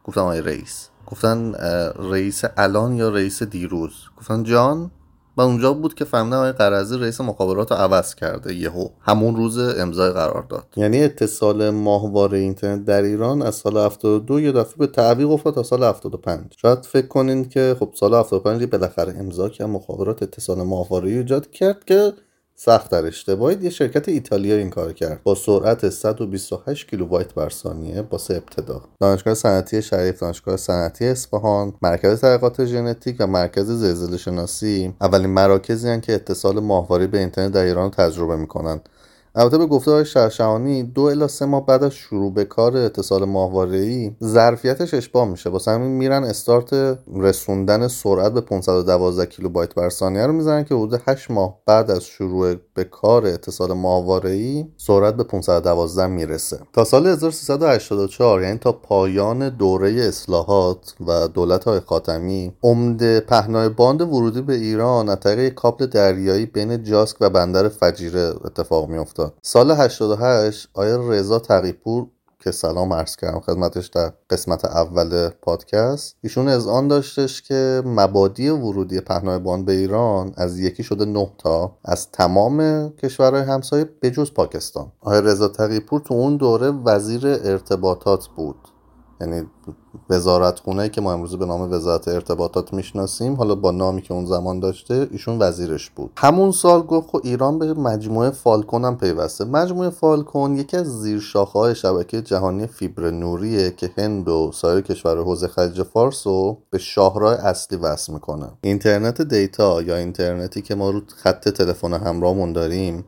گفتم 0.05 0.21
آقای 0.21 0.41
رئیس. 0.41 0.89
گفتن 1.07 1.55
رئیس 2.11 2.43
الان 2.57 2.97
یا 2.97 3.09
رئیس 3.09 3.43
دیروز؟ 3.43 3.93
گفتن 4.19 4.43
جان 4.43 4.91
و 5.37 5.41
اونجا 5.41 5.73
بود 5.73 5.95
که 5.95 6.05
فهمیدم 6.05 6.37
آقای 6.37 6.53
قرضی 6.53 6.99
رئیس 6.99 7.21
مخابرات 7.21 7.73
رو 7.73 7.77
عوض 7.77 8.15
کرده 8.15 8.55
یهو 8.55 8.89
همون 9.01 9.37
روز 9.37 9.59
امضای 9.59 10.11
قرار 10.11 10.43
داد. 10.43 10.67
یعنی 10.77 11.03
اتصال 11.03 11.71
ماهواره 11.71 12.39
اینترنت 12.39 12.85
در 12.85 13.03
ایران 13.03 13.43
از 13.43 13.55
سال 13.55 13.77
72 13.77 14.41
یه 14.41 14.53
دفعه 14.53 14.77
به 14.79 14.87
تعویق 14.87 15.31
افتاد 15.31 15.55
تا 15.55 15.63
سال 15.63 15.85
75 15.85 16.55
شاید 16.57 16.85
فکر 16.85 17.07
کنین 17.07 17.49
که 17.49 17.77
خب 17.81 17.91
سال 17.95 18.15
75 18.15 18.65
بالاخره 18.65 19.15
امضا 19.19 19.49
که 19.49 19.65
مخابرات 19.65 20.23
اتصال 20.23 20.63
ماهواره 20.63 21.11
ایجاد 21.11 21.51
کرد 21.51 21.85
که 21.85 22.13
سخت 22.57 22.91
در 22.91 23.07
اشتباهی 23.07 23.57
یه 23.63 23.71
شرکت 23.71 24.09
ایتالیا 24.09 24.57
این 24.57 24.71
کار 24.71 24.93
کرد. 24.93 25.21
با 25.23 25.35
سرعت 25.35 25.89
128 25.89 26.89
کیلوبایت 26.89 27.35
بر 27.35 27.49
ثانیه 27.49 28.03
واسه 28.03 28.35
ابتدا. 28.35 28.83
دانشگاه 29.01 29.35
صنعتی 29.35 29.83
شریف 29.83 30.21
دانشگاه 30.21 30.57
صنعتی 30.57 31.07
اصفهان 31.07 31.73
مرکز 31.83 32.21
تحقیقات 32.21 32.65
ژنتیک 32.65 33.17
و 33.19 33.27
مرکز 33.27 33.71
زلزله 33.71 34.17
شناسی 34.17 34.95
اولین 35.01 35.31
مراکزی 35.31 36.01
که 36.01 36.13
اتصال 36.15 36.61
ماهواره 36.61 37.07
به 37.07 37.19
اینترنت 37.19 37.53
در 37.53 37.65
ایران 37.65 37.91
تجربه 37.91 38.37
می‌کنن 38.37 38.81
البته 39.37 39.59
به 39.59 39.67
گفته 39.67 39.91
های 39.91 40.05
شهشهانی 40.05 40.83
دو 40.83 41.03
الی 41.03 41.29
سه 41.29 41.47
ماه 41.47 41.67
بعد 41.67 41.85
از 41.85 41.93
شروع 41.93 42.35
به 42.35 42.45
کار 42.45 42.77
اتصال 42.77 43.25
ماهواره 43.25 44.11
ظرفیتش 44.25 44.95
اشباع 44.95 45.29
میشه. 45.29 45.51
واسه 45.51 45.71
همین 45.71 45.91
میرن 45.91 46.25
استارت 46.25 46.99
رسوندن 47.17 47.89
سرعت 47.89 48.33
به 48.33 48.41
512 48.41 49.27
کیلوبایت 49.27 49.75
بر 49.75 49.89
ثانیه 49.89 50.27
رو 50.27 50.33
می‌زنن 50.33 50.65
که 50.65 50.75
حدود 50.75 51.01
8 51.07 51.31
ماه 51.31 51.59
بعد 51.67 51.91
از 51.91 52.05
شروع 52.05 52.55
به 52.75 52.85
کار 52.85 53.27
اتصال 53.27 53.73
ماهواره 53.73 54.67
سرعت 54.77 55.15
به 55.17 55.25
512 55.25 56.07
می‌رسه. 56.07 56.59
تا 56.73 56.85
سال 56.85 57.07
1384 57.07 58.43
یعنی 58.43 58.59
تا 58.59 58.73
پایان 58.73 59.49
دوره 59.49 59.91
اصلاحات 59.93 60.95
و 61.07 61.29
دولت 61.29 61.65
های 61.65 61.81
خاتمی 61.81 62.53
عمده 62.63 63.21
پهنای 63.21 63.69
باند 63.69 64.03
ورودی 64.03 64.43
به 64.43 64.55
ایران 64.55 65.09
از 65.09 65.21
طریق 65.21 65.55
کابل 65.55 65.87
دریایی 65.87 66.47
بین 66.47 66.83
جاسک 66.83 67.17
و 67.21 67.31
بندر 67.31 67.69
فجیره 67.69 68.21
اتفاق 68.45 68.89
میافتاد. 68.89 69.24
سال 69.43 69.71
88 69.71 70.69
آیا 70.75 71.09
رضا 71.09 71.39
تقیپور 71.39 72.07
که 72.45 72.51
سلام 72.51 72.93
عرض 72.93 73.17
کردم 73.17 73.41
خدمتش 73.41 73.87
در 73.87 74.13
قسمت 74.31 74.65
اول 74.65 75.29
پادکست 75.29 76.17
ایشون 76.23 76.49
از 76.49 76.69
آن 76.69 76.89
داشتش 76.89 77.43
که 77.43 77.83
مبادی 77.85 78.49
ورودی 78.49 79.01
پهنای 79.01 79.63
به 79.63 79.73
ایران 79.73 80.33
از 80.37 80.59
یکی 80.59 80.83
شده 80.83 81.05
نه 81.05 81.31
تا 81.39 81.79
از 81.85 82.11
تمام 82.11 82.89
کشورهای 82.91 83.43
همسایه 83.43 83.85
بجز 84.03 84.31
پاکستان. 84.31 84.93
آقای 85.01 85.21
رضا 85.21 85.49
تقیپور 85.49 86.01
تو 86.01 86.15
اون 86.15 86.37
دوره 86.37 86.71
وزیر 86.71 87.27
ارتباطات 87.27 88.27
بود. 88.27 88.57
یعنی 89.21 89.47
وزارت 90.11 90.59
خونه 90.59 90.89
که 90.89 91.01
ما 91.01 91.13
امروز 91.13 91.37
به 91.37 91.47
نام 91.47 91.73
وزارت 91.73 92.09
ارتباطات 92.09 92.73
می‌شناسیم 92.73 93.35
حالا 93.35 93.55
با 93.55 93.71
نامی 93.71 94.03
که 94.03 94.15
اون 94.15 94.27
زمان 94.27 94.61
داشته 94.61 95.09
ایشون 95.11 95.39
وزیرش 95.43 95.91
بود. 95.91 96.11
همون 96.17 96.53
سال 96.53 96.83
گفت 96.83 97.09
خب 97.11 97.21
ایران 97.25 97.59
به 97.59 97.75
مجموعه 97.75 98.31
فالکون 98.31 98.85
هم 98.85 98.99
پیوسته. 98.99 99.45
مجموعه 99.45 99.91
فالکون 99.91 100.57
یکی 100.57 100.77
از 100.77 101.01
زیرشاخه‌های 101.01 101.75
شبکه 101.75 102.23
جهانی 102.23 102.67
فیبر 102.67 103.11
نوریه 103.11 103.71
که 103.71 103.91
هند 103.99 104.29
و 104.29 104.51
سایر 104.55 104.81
کشور 104.81 105.19
حوزه 105.19 105.49
خلیج 105.49 105.83
فارس 105.83 106.27
رو 106.27 106.59
به 106.71 106.79
شاهراه 106.79 107.33
اصلی 107.33 107.79
وصل 107.79 108.13
می‌کنه. 108.13 108.47
اینترنت 108.61 109.23
دیتا 109.23 109.83
یا 109.83 109.97
اینترنتی 109.97 110.63
که 110.63 110.75
ما 110.75 110.91
رو 110.91 111.01
خط 111.17 111.49
تلفن 111.49 111.93
همراهمون 111.93 112.53
داریم 112.53 113.05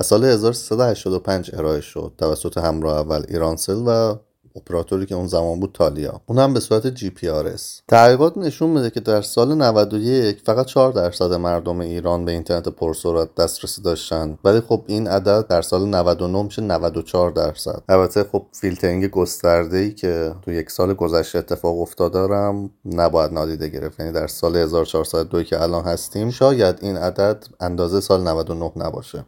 از 0.00 0.06
سال 0.06 0.24
1385 0.24 1.50
ارائه 1.54 1.80
شد 1.80 2.12
توسط 2.18 2.58
همراه 2.58 2.98
اول 2.98 3.22
ایرانسل 3.28 3.82
و 3.86 4.14
اپراتوری 4.56 5.06
که 5.06 5.14
اون 5.14 5.26
زمان 5.26 5.60
بود 5.60 5.70
تالیا. 5.74 6.20
اون 6.26 6.38
هم 6.38 6.54
به 6.54 6.60
صورت 6.60 6.86
GPRS. 6.86 7.82
تحقیقات 7.88 8.38
نشون 8.38 8.70
میده 8.70 8.90
که 8.90 9.00
در 9.00 9.22
سال 9.22 9.54
91 9.54 10.42
فقط 10.46 10.66
4 10.66 10.92
درصد 10.92 11.32
مردم 11.32 11.80
ایران 11.80 12.24
به 12.24 12.32
اینترنت 12.32 12.68
پرسرعت 12.68 13.34
دسترسی 13.34 13.82
داشتن. 13.82 14.38
ولی 14.44 14.60
خب 14.60 14.84
این 14.86 15.08
عدد 15.08 15.46
در 15.46 15.62
سال 15.62 15.88
99 15.88 16.42
میشه 16.42 16.62
94 16.62 17.30
درصد. 17.30 17.82
البته 17.88 18.24
خب 18.24 18.46
فیلترینگ 18.52 19.10
گسترده 19.10 19.76
ای 19.76 19.92
که 19.92 20.34
تو 20.42 20.52
یک 20.52 20.70
سال 20.70 20.94
گذشته 20.94 21.38
اتفاق 21.38 21.80
افتاده 21.80 22.16
دارم 22.16 22.70
نباید 22.84 23.32
نادیده 23.32 23.68
گرفت. 23.68 24.00
یعنی 24.00 24.12
در 24.12 24.26
سال 24.26 24.56
1402 24.56 25.42
که 25.42 25.62
الان 25.62 25.84
هستیم 25.84 26.30
شاید 26.30 26.78
این 26.82 26.96
عدد 26.96 27.44
اندازه 27.60 28.00
سال 28.00 28.22
99 28.28 28.72
نباشه. 28.76 29.24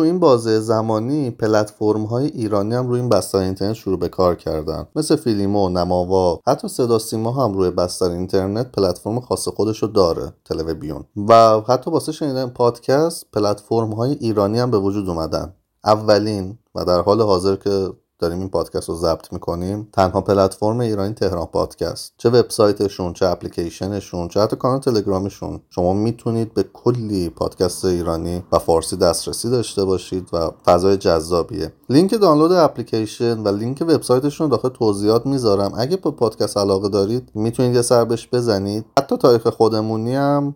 تو 0.00 0.04
این 0.04 0.18
بازه 0.18 0.60
زمانی 0.60 1.30
پلتفرم 1.30 2.04
های 2.04 2.26
ایرانی 2.26 2.74
هم 2.74 2.88
روی 2.88 3.00
این 3.00 3.08
بستر 3.08 3.38
اینترنت 3.38 3.72
شروع 3.72 3.98
به 3.98 4.08
کار 4.08 4.34
کردن. 4.34 4.86
مثل 4.96 5.16
فیلیمو 5.16 5.68
نماوا 5.68 6.40
حتی 6.46 6.68
صدا 6.68 6.98
سیما 6.98 7.32
هم 7.32 7.54
روی 7.54 7.70
بستر 7.70 8.10
اینترنت 8.10 8.72
پلتفرم 8.72 9.20
خاص 9.20 9.48
خودشو 9.48 9.86
داره 9.86 10.32
تلویزیون. 10.44 11.04
و 11.28 11.60
حتی 11.60 11.90
واسه 11.90 12.12
شنیدن 12.12 12.46
پادکست 12.46 13.26
پلتفرم 13.32 13.92
های 13.92 14.12
ایرانی 14.12 14.58
هم 14.58 14.70
به 14.70 14.78
وجود 14.78 15.08
اومدن. 15.08 15.54
اولین 15.84 16.58
و 16.74 16.84
در 16.84 17.00
حال 17.00 17.20
حاضر 17.20 17.56
که 17.56 17.88
داریم 18.20 18.38
این 18.38 18.48
پادکست 18.48 18.88
رو 18.88 18.94
ضبط 18.94 19.32
می‌کنیم. 19.32 19.88
تنها 19.92 20.20
پلتفرم 20.20 20.80
ایرانی 20.80 21.14
تهران 21.14 21.46
پادکست. 21.46 22.12
چه 22.16 22.28
وبسایتشون 22.28 23.12
چه 23.12 23.26
اپلیکیشنشون 23.26 24.28
چه 24.28 24.40
حتی 24.40 24.56
کانال 24.56 24.80
تلگرامشون. 24.80 25.60
شما 25.70 25.92
می‌تونید 25.92 26.54
به 26.54 26.62
کلی 26.62 27.28
پادکست 27.28 27.84
ایرانی 27.84 28.44
و 28.52 28.58
فارسی 28.58 28.96
دسترسی 28.96 29.50
داشته 29.50 29.84
باشید 29.84 30.28
و 30.32 30.50
فضای 30.64 30.96
جذابیه. 30.96 31.72
لینک 31.88 32.14
دانلود 32.20 32.52
اپلیکیشن 32.52 33.42
و 33.42 33.48
لینک 33.48 33.82
وبسایتشون 33.82 34.48
داخل 34.48 34.68
توضیحات 34.68 35.26
می‌ذارم. 35.26 35.72
اگه 35.76 35.96
به 35.96 36.10
پادکست 36.10 36.56
علاقه 36.56 36.88
دارید 36.88 37.30
می‌تونید 37.34 37.74
یه 37.74 37.82
سر 37.82 38.04
بهش 38.04 38.28
بزنید. 38.32 38.84
حتی 38.98 39.16
تاریخ 39.16 39.48
خودمونی 39.48 40.14
هم 40.14 40.54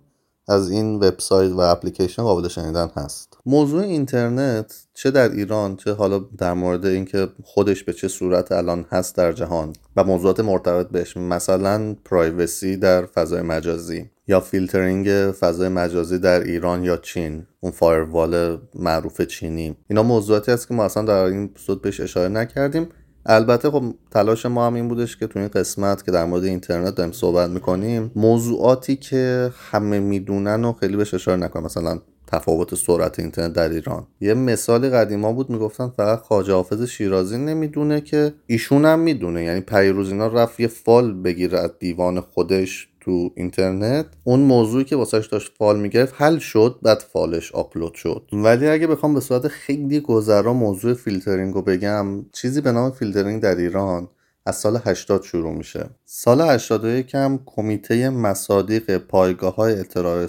از 0.48 0.70
این 0.70 0.94
وبسایت 0.94 1.52
و 1.52 1.60
اپلیکیشن 1.60 2.22
قابل 2.22 2.48
شنیدن 2.48 2.90
هست. 2.96 3.38
موضوع 3.46 3.82
اینترنت 3.82 4.86
چه 4.94 5.10
در 5.10 5.28
ایران 5.28 5.76
چه 5.76 5.92
حالا 5.92 6.18
در 6.38 6.52
مورد 6.52 6.86
اینکه 6.86 7.28
خودش 7.44 7.84
به 7.84 7.92
چه 7.92 8.08
صورت 8.08 8.52
الان 8.52 8.84
هست 8.90 9.16
در 9.16 9.32
جهان 9.32 9.72
و 9.96 10.04
موضوعات 10.04 10.40
مرتبط 10.40 10.88
بهش 10.88 11.16
مثلا 11.16 11.96
privacy 12.04 12.76
در 12.76 13.06
فضای 13.06 13.42
مجازی 13.42 14.10
یا 14.28 14.40
فیلترینگ 14.40 15.32
فضای 15.32 15.68
مجازی 15.68 16.18
در 16.18 16.40
ایران 16.40 16.84
یا 16.84 16.96
چین 16.96 17.46
اون 17.60 17.72
فایروال 17.72 18.58
معروف 18.74 19.20
چینی. 19.20 19.76
اینا 19.88 20.02
موضوعاتی 20.02 20.52
هست 20.52 20.68
که 20.68 20.74
ما 20.74 20.84
اصلا 20.84 21.02
در 21.02 21.22
این 21.24 21.44
اپیزود 21.44 21.82
بهش 21.82 22.00
اشاره 22.00 22.28
نکردیم. 22.28 22.88
البته 23.26 23.70
خب 23.70 23.84
تلاش 24.10 24.46
ما 24.46 24.66
هم 24.66 24.74
این 24.74 24.88
بودش 24.88 25.16
که 25.16 25.26
تو 25.26 25.38
این 25.38 25.48
قسمت 25.48 26.04
که 26.04 26.10
در 26.10 26.24
مورد 26.24 26.44
اینترنت 26.44 26.94
داریم 26.94 27.12
صحبت 27.12 27.50
می‌کنیم 27.50 28.10
موضوعاتی 28.16 28.96
که 28.96 29.50
همه 29.70 30.00
می‌دونن 30.00 30.64
و 30.64 30.72
خیلی 30.72 30.96
بهش 30.96 31.14
اشاره 31.14 31.36
نکنم 31.36 31.64
مثلا 31.64 32.00
تفاوت 32.26 32.74
سرعت 32.74 33.18
اینترنت 33.18 33.52
در 33.52 33.68
ایران. 33.68 34.06
یه 34.20 34.34
مثال 34.34 34.90
قدیما 34.90 35.32
بود 35.32 35.50
می‌گفتن 35.50 35.88
فقط 35.88 36.18
خواجه 36.18 36.52
حافظ 36.52 36.82
شیرازی 36.82 37.38
نمی‌دونه 37.38 38.00
که 38.00 38.34
ایشون 38.46 38.84
هم 38.84 38.98
می‌دونه. 38.98 39.44
یعنی 39.44 39.60
پریروز 39.60 40.10
اینا 40.10 40.26
رفت 40.26 40.60
یه 40.60 40.66
فال 40.66 41.22
بگیره 41.22 41.58
از 41.58 41.70
دیوان 41.78 42.20
خودش. 42.20 42.88
تو 43.04 43.30
اینترنت. 43.36 44.06
اون 44.24 44.40
موضوعی 44.40 44.84
که 44.84 44.96
واسش 44.96 45.26
داشت 45.26 45.52
فال 45.58 45.80
می‌گرفت 45.80 46.14
حل 46.16 46.38
شد 46.38 46.78
بعد 46.82 46.98
فالش 46.98 47.52
آپلود 47.52 47.94
شد. 47.94 48.28
ولی 48.32 48.68
اگه 48.68 48.86
بخوام 48.86 49.14
به 49.14 49.20
صورت 49.20 49.48
خیلی 49.48 50.00
گذرا 50.00 50.52
موضوع 50.52 50.94
فیلترینگ 50.94 51.54
رو 51.54 51.62
بگم 51.62 52.06
چیزی 52.32 52.60
به 52.60 52.72
نام 52.72 52.90
فیلترینگ 52.90 53.42
در 53.42 53.56
ایران 53.56 54.08
از 54.46 54.56
سال 54.56 54.80
80 54.84 55.22
شروع 55.22 55.54
میشه. 55.54 55.90
سال 56.04 56.40
81 56.40 57.14
هم 57.14 57.40
کمیته 57.46 58.10
مصادیق 58.10 58.98
پایگاه 58.98 59.54
های 59.54 59.80
اطلاع 59.80 60.26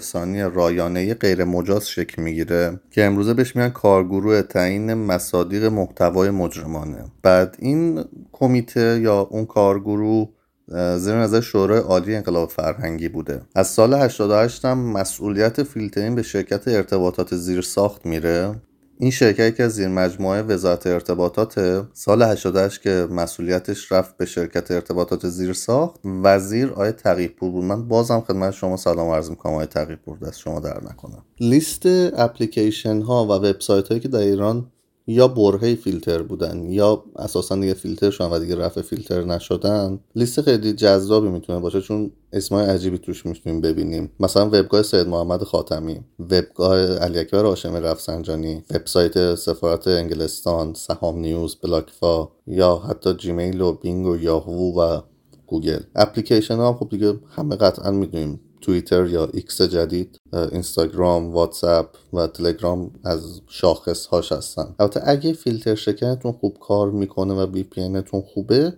رایانه 0.48 1.14
غیر 1.14 1.44
مجاز 1.44 1.88
شکل 1.88 2.22
می‌گیره 2.22 2.80
که 2.90 3.04
امروزه 3.04 3.34
بهش 3.34 3.56
میگن 3.56 3.68
کارگروه 3.68 4.42
تعیین 4.42 4.94
مصادیق 4.94 5.64
محتوای 5.64 6.30
مجرمانه. 6.30 7.04
بعد 7.22 7.56
این 7.58 8.04
کمیته 8.32 9.00
یا 9.02 9.20
اون 9.20 9.46
کارگروه 9.46 10.28
زیر 10.74 11.14
نظر 11.14 11.40
شورای 11.40 11.80
عالی 11.80 12.16
انقلاب 12.16 12.50
فرهنگی 12.50 13.08
بوده. 13.08 13.42
از 13.54 13.66
سال 13.66 13.94
88 13.94 14.64
هم 14.64 14.78
مسئولیت 14.78 15.62
فیلترینگ 15.62 16.16
به 16.16 16.22
شرکت 16.22 16.68
ارتباطات 16.68 17.34
زیر 17.34 17.60
ساخت 17.60 18.06
میره. 18.06 18.54
این 18.98 19.10
شرکتی 19.10 19.56
که 19.56 19.62
از 19.62 19.72
زیر 19.72 19.88
مجموعه 19.88 20.42
وزارت 20.42 20.86
ارتباطات 20.86 21.84
سال 21.92 22.22
88 22.22 22.82
که 22.82 23.08
مسئولیتش 23.10 23.92
رفت 23.92 24.16
به 24.16 24.26
شرکت 24.26 24.70
ارتباطات 24.70 25.28
زیر 25.28 25.52
ساخت 25.52 26.00
وزیر 26.04 26.72
آیه 26.72 26.92
تقیپور 26.92 27.50
بود. 27.50 27.64
من 27.64 27.88
بازم 27.88 28.20
خدمت 28.20 28.54
شما 28.54 28.76
سلام 28.76 29.08
عرض 29.08 29.30
می‌کنم 29.30 29.52
آیه 29.52 29.66
تقیپور 29.66 30.18
دست 30.18 30.38
شما 30.38 30.60
در 30.60 30.80
نکنم 30.84 31.24
لیست 31.40 31.82
اپلیکیشن 32.16 33.00
ها 33.00 33.24
و 33.24 33.28
وبسایت 33.28 33.88
هایی 33.88 34.00
که 34.00 34.08
در 34.08 34.18
ایران 34.18 34.72
یه 35.06 35.28
برهه 35.28 35.74
فیلتر 35.74 36.22
بودن 36.22 36.70
یا 36.70 37.04
اساسا 37.16 37.56
دیگه 37.56 37.74
فیلتر 37.74 38.10
شدن 38.10 38.30
و 38.30 38.38
دیگه 38.38 38.56
رفع 38.56 38.82
فیلتر 38.82 39.24
نشدن. 39.24 40.00
لیست 40.16 40.40
خیلی 40.40 40.72
جذابی 40.72 41.28
می‌تونه 41.28 41.58
باشه 41.58 41.80
چون 41.80 42.10
اسمای 42.32 42.66
عجیبی 42.66 42.98
توش 42.98 43.26
می‌تونیم 43.26 43.60
ببینیم. 43.60 44.12
مثلا 44.20 44.46
وبگاه 44.46 44.82
سید 44.82 45.08
محمد 45.08 45.42
خاتمی 45.42 46.00
وبگاه 46.20 46.96
علی 46.96 47.18
اکبر 47.18 47.44
هاشمی 47.44 47.80
رفسنجانی 47.80 48.62
وبسایت 48.70 49.34
سفارت 49.34 49.88
انگلستان 49.88 50.74
سهام 50.74 51.18
نیوز 51.18 51.56
بلاگفا 51.62 52.28
یا 52.46 52.76
حتی 52.76 53.14
جیمیل 53.14 53.60
و 53.60 53.72
بینگ 53.72 54.06
و 54.06 54.16
یاهو 54.16 54.80
و 54.80 55.00
گوگل. 55.46 55.80
اپلیکیشن 55.94 56.56
ها 56.56 56.72
خب 56.72 56.88
دیگه 56.88 57.14
همه 57.36 57.56
قطعا 57.56 57.90
می‌دونیم 57.90 58.40
توییتر 58.66 59.06
یا 59.06 59.28
ایکس 59.32 59.62
جدید 59.62 60.20
اینستاگرام 60.52 61.32
واتساپ 61.32 61.86
و 62.12 62.26
تلگرام 62.26 62.90
از 63.04 63.40
شاخص 63.48 64.06
هاش 64.06 64.32
هستن. 64.32 64.74
البته 64.78 65.00
اگه 65.04 65.32
فیلتر 65.32 65.74
شکنتون 65.74 66.32
خوب 66.32 66.58
کار 66.60 66.90
می‌کنه 66.90 67.34
و 67.34 67.52
VPN 67.52 68.02
خوبه 68.34 68.72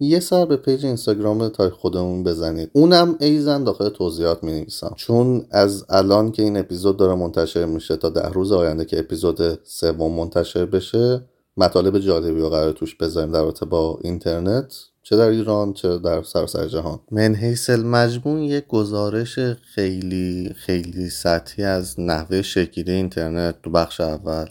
یه 0.00 0.20
سر 0.20 0.44
به 0.44 0.56
پیج 0.56 0.86
اینستاگرام 0.86 1.48
تاریخ 1.48 1.72
خودمون 1.72 2.24
بزنید. 2.24 2.70
اونم 2.72 3.16
ایضا 3.20 3.64
داخل 3.64 3.88
توضیحات 3.88 4.44
می 4.44 4.52
نویسم 4.52 4.92
چون 4.96 5.46
از 5.50 5.84
الان 5.88 6.32
که 6.32 6.42
این 6.42 6.56
اپیزود 6.56 6.96
داره 6.96 7.14
منتشر 7.14 7.64
میشه 7.64 7.96
تا 7.96 8.08
ده 8.08 8.28
روز 8.28 8.52
آینده 8.52 8.84
که 8.84 8.98
اپیزود 8.98 9.58
سوم 9.64 10.12
منتشر 10.12 10.64
بشه 10.66 11.24
مطالب 11.56 11.98
جالبی 11.98 12.40
رو 12.40 12.48
قرار 12.48 12.72
توش 12.72 12.94
بذاریم 12.94 13.32
در 13.32 13.40
رابطه 13.42 13.66
با 13.66 13.98
اینترنت. 14.02 14.74
چه 15.08 15.16
در 15.16 15.28
ایران 15.28 15.72
چه 15.72 15.98
در 15.98 16.22
سراسر 16.22 16.66
جهان. 16.66 17.00
من 17.10 17.34
حیث 17.34 17.70
المجموع 17.70 18.44
یک 18.44 18.66
گزارش 18.66 19.38
خیلی 19.74 20.54
خیلی 20.56 21.10
سطحی 21.10 21.64
از 21.64 22.00
نحوه 22.00 22.42
شکلی 22.42 22.92
اینترنت 22.92 23.62
تو 23.62 23.70
بخش 23.70 24.00
اول 24.00 24.46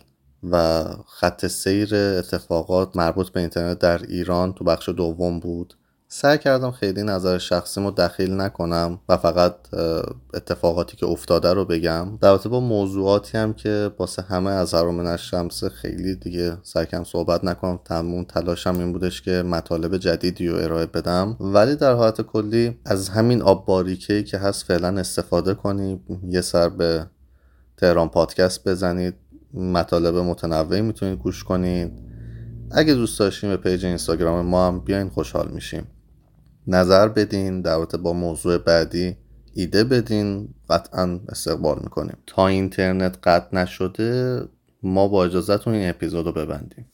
و 0.52 0.84
خط 1.08 1.48
سیر 1.48 1.96
اتفاقات 1.96 2.96
مربوط 2.96 3.30
به 3.30 3.40
اینترنت 3.40 3.80
در 3.80 4.04
ایران 4.04 4.54
تو 4.54 4.64
بخش 4.64 4.90
دوم 4.90 5.40
بود. 5.40 5.74
سعی 6.18 6.38
کردم 6.38 6.72
خیلی 6.72 7.04
نظر 7.04 7.38
شخصیمو 7.38 7.92
دخیل 7.92 8.42
نکنم 8.42 9.00
و 9.10 9.18
فقط 9.18 9.56
اتفاقاتی 10.34 10.98
که 10.98 11.06
افتاده 11.06 11.54
رو 11.54 11.66
بگم. 11.66 12.18
در 12.22 12.38
با 12.38 12.60
موضوعاتی 12.60 13.38
هم 13.38 13.54
که 13.54 13.92
باسه 13.98 14.22
همه 14.22 14.52
از 14.52 14.74
هر 14.74 15.18
شمس 15.18 15.64
خیلی 15.64 16.16
دیگه 16.16 16.58
سعی 16.64 16.86
کردم 16.86 17.04
صحبت 17.04 17.44
نکنم. 17.44 17.80
تموم 17.86 18.24
تلاشم 18.24 18.80
این 18.80 18.94
بودش 18.94 19.22
که 19.22 19.32
مطالب 19.32 19.98
جدیدی 19.98 20.48
رو 20.48 20.58
ارائه 20.58 20.86
بدم. 20.86 21.38
ولی 21.40 21.76
در 21.76 21.94
حالت 21.94 22.22
کلی 22.22 22.78
از 22.86 23.10
همین 23.10 23.42
آب 23.42 23.66
باریکه 23.66 24.24
که 24.24 24.38
هست 24.38 24.66
فعلا 24.66 25.00
استفاده 25.00 25.54
کنید. 25.54 26.00
یه 26.30 26.42
سر 26.42 26.70
به 26.70 27.06
تهران 27.78 28.10
پادکست 28.10 28.68
بزنید. 28.68 29.14
مطالب 29.54 30.16
متنوعی 30.16 30.82
می‌تونید 30.82 31.20
گوش 31.20 31.44
کنید. 31.44 31.92
اگه 32.72 32.94
دوست 32.94 33.20
داشتین 33.20 33.50
به 33.50 33.58
پیج 33.58 33.86
اینستاگرام 33.86 34.46
ما 34.46 34.68
هم 34.68 34.80
بیاین 34.80 35.10
خوشحال 35.10 35.48
میشیم. 35.52 35.88
نظر 36.68 37.08
بدین 37.08 37.62
دعوت 37.62 37.96
با 37.96 38.14
موضوع 38.14 38.58
بعدی 38.58 39.18
ایده 39.54 39.84
بدین 39.84 40.50
قطعا 40.70 41.20
استقبال 41.30 41.80
می‌کنیم. 41.84 42.18
تا 42.28 42.48
اینترنت 42.48 43.18
قطع 43.24 43.56
نشده 43.56 44.40
ما 44.84 45.08
با 45.08 45.26
اجازهتون 45.26 45.74
این 45.74 45.90
اپیزود 45.90 46.26
رو 46.26 46.32
ببندیم. 46.32 46.86